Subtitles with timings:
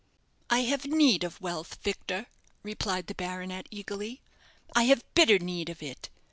[0.49, 2.25] "I have need of wealth, Victor,"
[2.63, 4.19] replied the baronet, eagerly;
[4.75, 6.09] "I have bitter need of it.